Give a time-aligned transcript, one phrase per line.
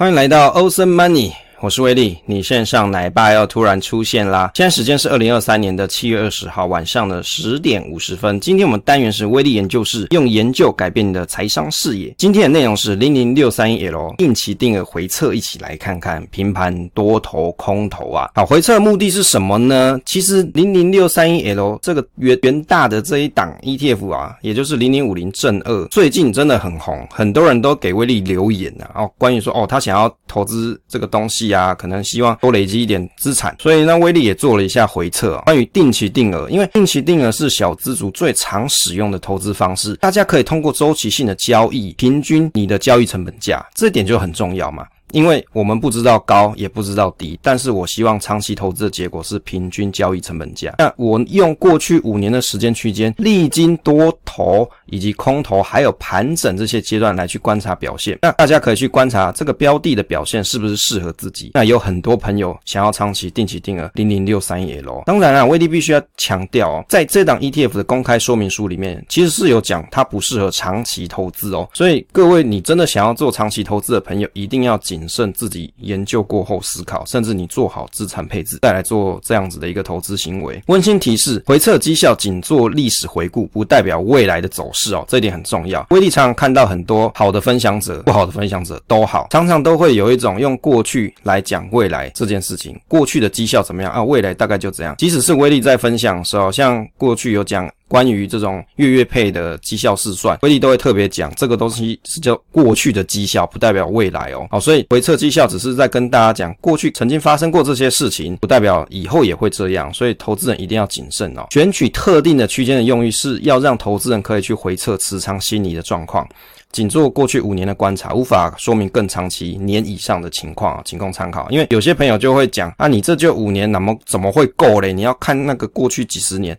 [0.00, 1.34] 欢迎来到欧森 Money。
[1.62, 4.50] 我是威利，你线上奶爸要突然出现啦！
[4.54, 8.40] 现在时间是二零二三年的七月二十号晚上的十点五十分。
[8.40, 12.14] 今天我们单元是威力研究室，用研究改变你的财商视野。
[12.16, 18.30] 今天的内容是零零六三一 L 定期定额回测，一起来看看平盘多头空头啊！
[18.34, 20.00] 好，回测的目的是什么呢？
[20.06, 31.49] 其实零零六三一 L 这个元元大的这一档 ETF 啊，也就是零零五零正二，最近真的很红，很多人都给威利留言啊，哦，关于说哦，他想要投资这个东西。
[31.50, 44.86] 呀，可能希望多累积一点资产，所以呢，威力也做了一下回撤，关于定期定额，因为定期定额是小资族最常使用的投资方式，大家可以通过周期性的交易，平均你的交易成本价，这点就很重要嘛。
[45.12, 50.74] 因为我们不知道高，也不知道低，但是我希望长期投资的结果是平均交易成本价。
[50.78, 58.18] 那我用过去五年的时间区间，历经多头以及空头，还有盘整这些阶段来去观察表现。
[58.22, 61.50] 那大家可以去观察这个标的的表现是不是适合自己。
[61.54, 65.02] 那有很多朋友想要长期定期定额零零六三一 L。
[65.06, 71.68] 当然啊，威力必须要强调哦，在这档 ETF 的公开说明书里面，其实是有讲它不适合长期投资哦。
[71.74, 74.99] 所以各位，你真的想要做长期投资的朋友，一定要谨。
[75.00, 80.62] 谨慎自己研究过后思考，甚至你做好资产配置，再来做这样子的一个投资行为。
[80.66, 85.86] 温馨提示：回测绩效仅做历史回顾，不代表未来的走势哦，这一点很重要。
[85.88, 94.04] 威利常常看到很多好的分享者，不好的分享者都好，常常都会有一种用过去来讲未来这件事情，过去的绩效怎么样啊？
[94.04, 94.94] 未来大概就这样。
[94.98, 97.66] 即使是威利在分享的时候，像过去有讲。
[97.90, 104.46] 关于这种月月配的绩效试算，威力都会特别讲，这个东西是叫过去的绩效，不代表未来哦。
[104.48, 109.92] 好，所以回测绩效只是在跟大家讲，过去曾经发生过这些事情，不代表以后也会这样。
[109.92, 111.44] 所以投资人一定要谨慎哦。
[111.50, 116.24] 选取特定的区间的用意是要让投资人可以去回测持仓心理的状况，
[116.70, 121.50] 仅做过去五年的观察，无法说明更长期年以上的情况，仅供参考。
[121.50, 124.92] 因为有些朋友就会讲啊，你这就五年，那么怎么会够嘞？
[124.92, 126.56] 你要看那个过去几十年。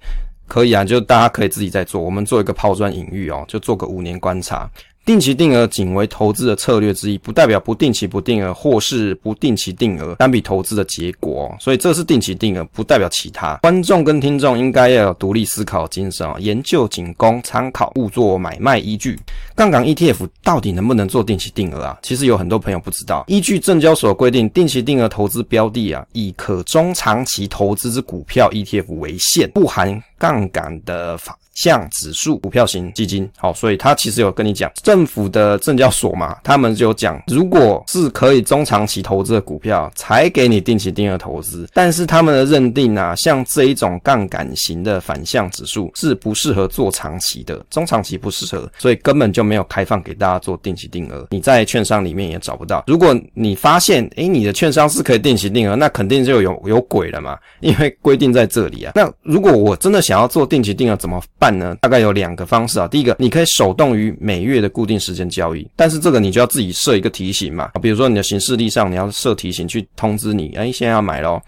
[0.51, 2.01] 可以啊，就大家可以自己再做。
[2.01, 4.69] 我们做一个抛砖引玉哦，就做个五年观察。
[5.03, 11.53] 定期定额仅为投资的策略之一，不代表不定期不定额或是不定期定额单笔投资的结果。
[11.59, 13.55] 所以这是定期定额，不代表其他。
[13.57, 19.19] 观众跟听众应该要有独立思考精神哦，研究仅供参考，勿做买卖依据。
[19.55, 21.97] 杠杆 ETF 到底能不能做定期定额啊？
[22.03, 23.25] 其实有很多朋友不知道。
[23.27, 31.35] 依据证交所规定，定期定额投资标的啊，以可中长期投资之股票 ETF 为限，不含杠杆的法。
[31.61, 41.69] 像指数股票型基金，好，所以他其实有跟你讲，政府的证交所嘛，他们就讲，如果是可以中长期投资的股票，才给你定期定额投资。
[41.71, 51.27] 但是他们的认定啊，像这一种杠杆型的反向指数是不适合做长期的，中长期不适合，所以根本就没有开放给大家做定期定额。
[51.29, 52.83] 你在券商里面也找不到。
[52.87, 58.93] 如果你发现，诶，你的券商是可以定期定额，那肯定就有有鬼了嘛，因为规定在这里啊。
[58.95, 61.75] 那如果我真的想要做定期定额，怎么办呢？
[61.81, 62.87] 大概有两个方式啊。
[62.87, 67.71] 第一个，你可以手动于每月的固定时间交易，但是这个你就要自己设一个提醒嘛。
[67.81, 71.41] 比如说你的行事历上你要设提醒去通知你，哎，现在要买喽。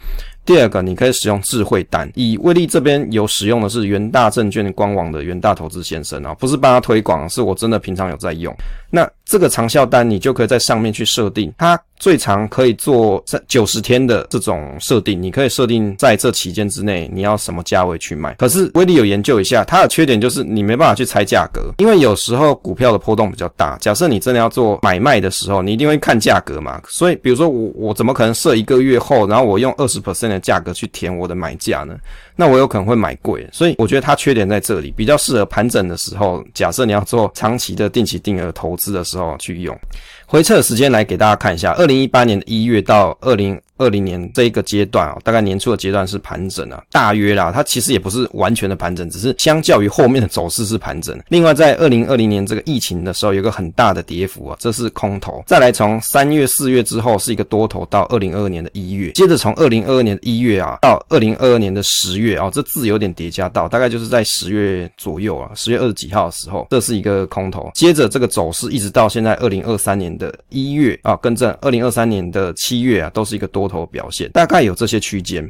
[0.45, 2.09] 第二个，你可以使用智慧单。
[2.15, 8.53] 以威利这边有使用的是元大证券官网的元大投资先生啊，不是帮他推广，是我真的平常有在用。
[8.89, 18.35] 那这个长效单你就可以在上面去设定，它最长可以做在九十天的这种设定，你可以设定在这期间之内你要什么价位去卖。
[18.35, 23.77] 可是威利有研究一下，它的缺点就是你没办法去猜价格，因为有时候股票的波动比较大。
[23.79, 26.79] 假设你真的要做买卖的时候，你一定会看价格嘛。
[26.87, 31.95] 所以比如说我我怎么可能设一个月后，然后我用二十 percent 价格去填我的买价呢？
[32.35, 33.47] 那我有可能会买贵。
[33.51, 36.44] 所以我觉得它缺点在这里，比较适合盘整的时候。
[36.53, 39.77] 假设你要做长期的定期定额投资的时候去用。
[40.25, 51.19] 回测时间来给大家看一下，二零一八年的一月到二零二零年这一个阶段啊，大概年初的阶段是盘整啊，大约啦，它其实也不是完全的盘整，只是相较于后面的走势是盘整。
[51.27, 55.44] 另外，在二零二零年这个疫情的时候，有个很大的跌幅啊，这是空头。
[55.45, 67.71] 再来从三月、四月之后是一个多头，到二零二二年的一月，接着从二零二二年的一月啊，到二零二二年的十月啊，这字有点叠加到，大概就是在十月左右啊，十月二十几号的时候，这是一个空头。
[67.74, 75.43] 接着这个走势一直到现在二零二三年的一月啊，更正，二零二三年的七月啊，都是一个多头头表现，大概有这些区间。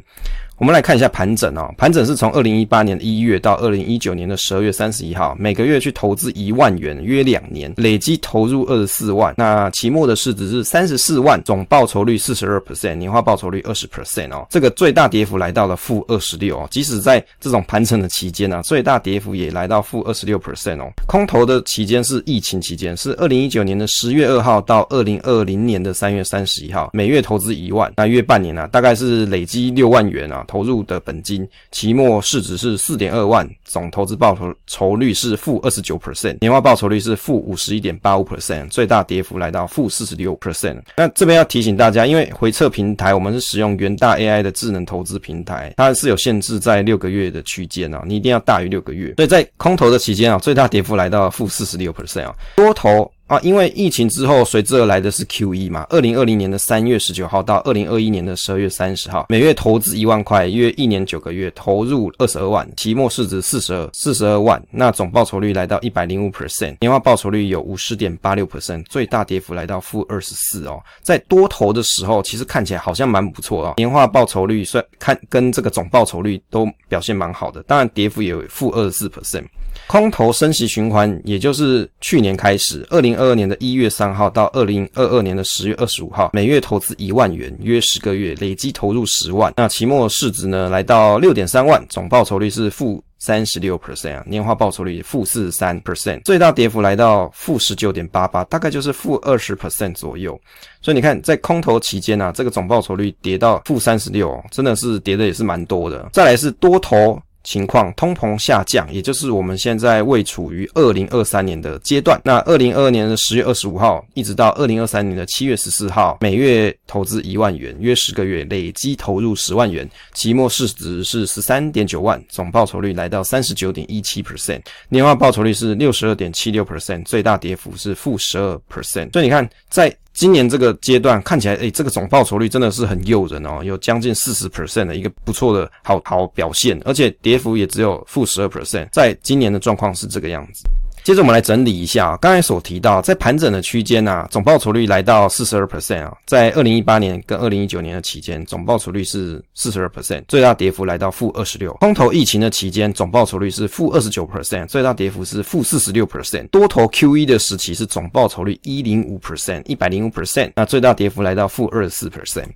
[0.56, 9.34] 我们来看一下盘整哦，盘整是从二零一八年一月到二零一九年的十二月三十一号，每个月去投资一万元，约两年，累计投入二十四万。
[9.36, 14.46] 那期末的市值是三十四万，总报酬率四十二 percent，年化报酬率二十 percent 哦。
[14.48, 20.88] 这个最大跌幅来到了负二十六哦，即使在这种盘整的期间呢、啊，最大跌幅也来到负二十六 percent 哦。
[21.08, 30.42] 空头的期间是疫情期间，是二零一九年的十月二号到二零二零年的三月三十一号，每月投资一万，那约半年啊，大概是累计六万元啊。
[30.46, 40.80] 投入的本金，期末市值是四点二万，总投资报酬酬率是负二十九 percent，年化报酬率是负五十一点八五 percent，最大跌幅来到负四十六 percent。
[40.96, 49.14] 那这边要提醒大家，因为回测平台我们是使用元大 AI 的智能投资平台，它是有限制在六个月的区间啊，你一定要大于六个月。
[49.16, 53.10] 所以在空头的期间啊，最大跌幅来到负四十六 percent 啊，多头。
[53.26, 55.86] 啊，因为疫情之后随之而来的是 QE 嘛。
[55.88, 70.78] 二零二零年的三月十九号到二零二一年的十二月三十号，每月投资一万块，约一年九个月，投入二十二万，期末市值四十二四十二万，那总报酬率来到一百零五 percent，年化报酬率有五十点八六 percent，最大跌幅来到负二十四哦。
[71.00, 79.44] 在多头的时候，其实看起来好像蛮不错哦，年化报酬率算看跟这个总报酬率都表现蛮好的，当然跌幅也有负二十四 percent。
[79.86, 89.54] 空头升息循环，也就是去年开始，二零零二二年的一月三号到二零二二年的十月二十五号，每月投资一万元，约十个月，累计投入十万。
[89.56, 100.38] 那期末市值呢，来到六点三万，总报酬率是负三十六 percent 啊，年化报酬率负四十三 percent，最大跌幅来到负十九点八八，大概就是负二十 percent 左右。
[100.82, 106.08] 所以你看，在空头期间啊，这个总报酬率跌到负三十六，真的是跌的也是蛮多的。
[106.12, 107.16] 再来是多头。
[107.44, 112.20] 情况，通膨下降，也就是我们现在未处于二零二三年的阶段。
[112.24, 129.12] 那二零二二年的十月二十五号，一直到二零二三年的七月十四号，每月投资一万元，约十个月，累计投入十万元，期末市值是十三点九万，总报酬率来到三十九点一七 percent，年化报酬率是六十二点七六 percent，最大跌幅是负十二 percent。
[129.12, 140.62] 所以你看，在今年这个阶段看起来，诶，这个总报酬率真的是很诱人哦，有将近四十 percent 的一个不错的好好表现，而且跌幅也只有负十二 percent，在今年的状况是这个样子。
[141.04, 151.74] 接着我们来整理一下，刚才所提到，在盘整的区间啊，总报酬率来到四十二 percent 啊，在二零一八年跟二零一九年的期间，总报酬率是四十二 percent，最大跌幅来到负二十六。
[151.74, 156.48] 空头疫情的期间，总报酬率是负二十九 percent，最大跌幅是负四十六 percent。
[156.48, 162.48] 多头 QE 的时期是总报酬率一零五 percent，一百零五 percent，那最大跌幅来到负二十四 percent。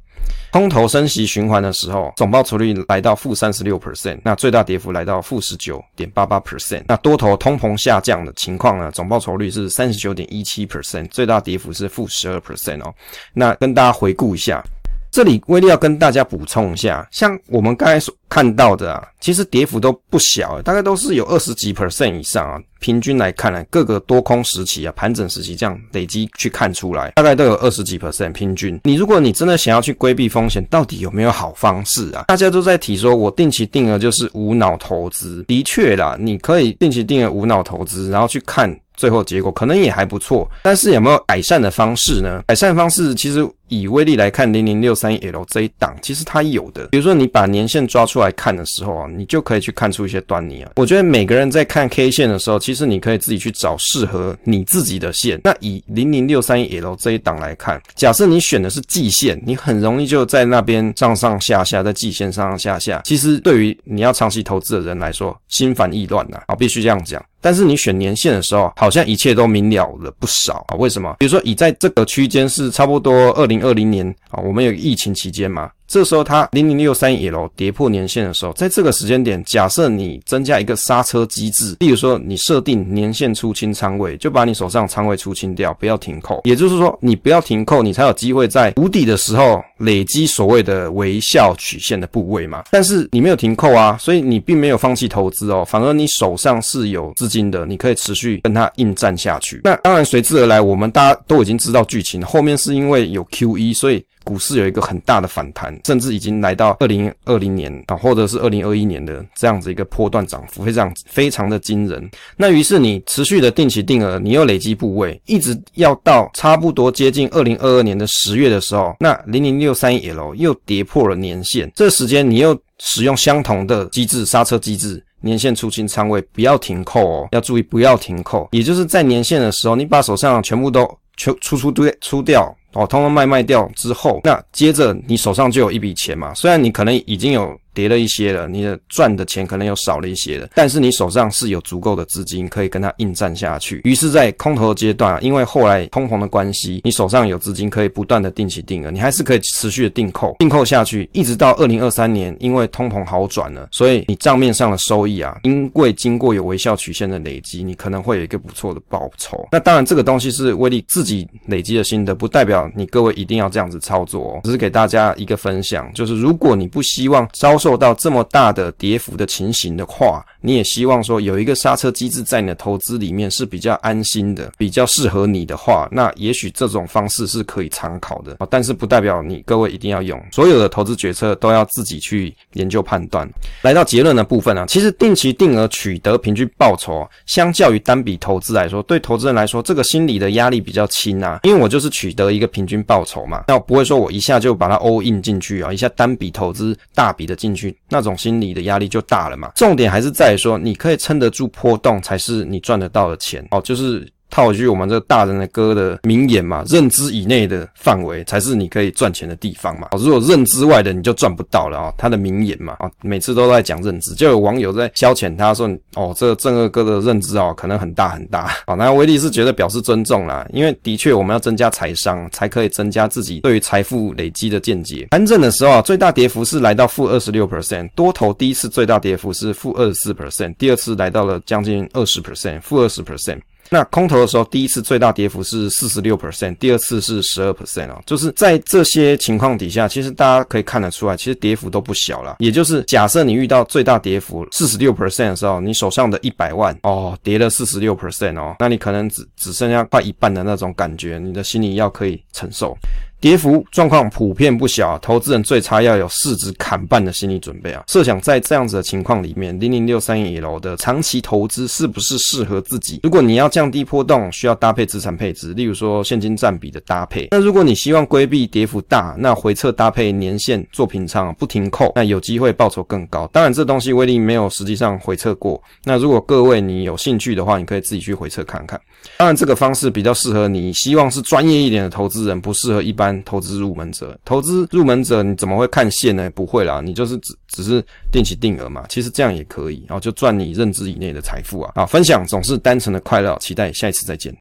[0.51, 6.83] 空头升息循环的时候，总报酬率来到负三十六 percent，那最大跌幅来到负十九点八八 percent。
[6.89, 12.95] 那多头通膨下降的情况呢，总报酬率是三十九点一七 percent，最大跌幅是负十二 percent 哦。
[13.35, 14.65] 那跟大家回顾一下，
[15.11, 22.61] 这里威力要跟大家补充一下，像我们刚才所看到的啊，其实跌幅都不小，大概都是有二十几 percent 以上啊。
[22.81, 28.79] 平均来看呢，各个多空时期啊，盘整时期这样累积去看出来，大概都有二十几 percent 平均。
[28.85, 32.27] 你如果你真的想要去规避风险，到底有没有好方式啊？
[32.29, 35.43] 大家都在提说，我定期定额就是无脑投资。
[35.49, 40.51] 的确啦，你可以定期定额无脑投资，然后去看最后结果，可能也还不错。
[40.65, 42.43] 但是有没有改善的方式呢？
[42.49, 46.89] 改善方式其实以威力来看，零零六三一 L 这一档，其实它有的。
[46.89, 50.73] 比如说你把年线抓出来看的时候啊，你就可以去看出一些端倪啊。
[50.75, 55.41] 我觉得每个人在看 K 线的时候，其实你可以自己去找适合你自己的线。
[55.45, 63.03] 那以零零六三一 L 这一档来看，假设你选的是季线，你很容易就在那边上上下下，在季线上上下下。
[63.05, 67.25] 其实对于你要长期投资的人来说，心烦意乱呐啊，必须这样讲。
[67.41, 70.77] 但是你选年限的时候，好像一切都明了了不少啊。
[70.77, 71.15] 为什么？
[71.19, 75.71] 比如说以在这个区间是差不多二零二零年啊，我们有疫情期间嘛。
[75.89, 86.43] 这时候它零零六三 L 跌破年线的时候，在这个时间点，假设你增加一个刹车机制，例如说你设定年线出清仓位，就把你手上仓位出清掉，不要停扣。
[86.45, 92.65] 也就是说，你不要停扣，你才有机会在谷底的时候累积所谓的微笑曲线的部位嘛。
[92.71, 99.63] 但是你没有停扣啊，所以你并没有放弃投资哦，反而你手上是有资金的，你可以持续跟它应战下去。
[99.65, 104.05] 那当然随之而来，我们大家都已经知道剧情，后面是因为有 QE，所以。
[104.29, 112.07] 股市有一个很大的反弹，甚至已经来到二零二零年啊，或者是二零二一年的这样子一个波段涨幅，非常非常的惊人。
[112.37, 130.87] 那于是你持续的定期定额，你又累积部位，一直要到差不多接近二零二二年的十月的时候，那零零六三 L 又跌破了年线，这时间你又使用相同的机制，刹车机制，年线出清仓位，不要停扣哦，要注意不要停扣，也就是在年线的时候，你把手上全部都。
[131.19, 136.35] 出出出对出掉，哦，通通卖卖掉之后，那接着你手上就有一笔钱嘛。
[136.35, 137.59] 虽然你可能已经有。
[137.75, 143.81] 跌了一些了，你的赚的钱可能又少了一些了，但是你手上是有足够的资金可以跟它应战下去。
[143.85, 159.47] 于是，在空头的阶段，因为后来通膨的关系，你手上有资金可以不断的定期定额，你还是可以持续的定扣，定扣下去，一直到二零二三年，因为通膨好转了，所以你账面上的收益啊，因为经过有微笑曲线的累积，你可能会有一个不错的报酬。
[159.53, 167.79] 那当然，这个东西是威力自己累积的心得，不代表你各位一定要这样子操作哦，只是给大家一个分享，就是如果你不希望遭受。
[167.79, 178.37] 到这么大的跌幅的情形的话，你也希望说有一个刹车机制在你的投资里面是比较安心的，比较适合你的话，那也许这种方式是可以参考的。
[178.51, 183.31] 但是不代表你各位一定要用，所有的投资决策都要自己去研究判断。
[183.63, 197.77] 来到结论的部分啊，其实定期定额取得平均报酬，相较于单笔投资来说，对投资人来说，这个心理的压力比较轻啊，因为我就是取得一个平均报酬嘛，那我不会说我一下就把它 all in 进去啊，一下单笔投资大笔的进去。
[197.89, 199.53] 那种心理的压力就大了嘛。
[199.55, 203.61] 重点还是在于说，你可以撑得住波动，才是你赚得到的钱哦。
[203.61, 204.07] 就是。
[204.31, 209.89] 套一句我们这大人的歌的名言嘛，认知以内的范围才是你可以赚钱的地方嘛。
[209.99, 211.93] 如果认知外的你就赚不到了啊。
[211.99, 218.47] 他的名言嘛，啊，每次都在讲认知，就有网友在消遣他说，哦，这正二哥的认知哦，可能很大很大。
[218.67, 225.09] 好， 那威利是觉得表示尊重啦，因为的确我们要增加财商，才可以增加自己对于财富累积的见解。
[225.11, 233.41] 盘整的时候啊，最大跌幅是来到负二十六 percent，多头第一次最大跌幅是负二十四 percent，第二次来到了将近二十 percent，负二十 percent。
[233.71, 242.37] 那空头的时候，第一次最大跌幅是四十六 percent，第二次是十二 percent 啊，就是在这些情况底下，其实大家可以看得出来，其实跌幅都不小了。
[242.39, 252.77] 也就是假设你遇到最大跌幅四十六 percent 的时候，你手上的一百万哦，跌了四十六 percent 哦，那你可能只只剩下快一半的那种感觉，你的心理要可以承受。
[253.21, 257.83] 跌幅状况普遍不小，啊投资人最差要有市值砍半的心理准备啊！
[257.89, 263.01] 设想在这样子的情况里面，零零六三一楼的长期投资是不是适合自己？
[263.03, 267.27] 如果你要降低波动，需要搭配资产配置，例如说现金占比的搭配。
[267.33, 273.29] 那如果你希望规避跌幅大，那回撤搭配年线做平仓不停扣，那有机会报酬更高。
[273.33, 275.61] 当然，这东西威力没有实际上回测过。
[275.83, 278.81] 那如果各位你有兴趣的话，你可以自己去回测看看。
[279.17, 283.08] 当然，这个方式比较适合你希望是专业一点的投资人，不适合一般。
[283.25, 286.31] 投资入门者，投资入门者，你怎么会看线呢？
[286.31, 291.73] 不会啦，你就是只只是定期定额嘛，其实这样也可以，然后就赚你认知以内的财富啊！
[291.75, 294.35] 啊，分享总是单纯的快乐，期待下一次再见。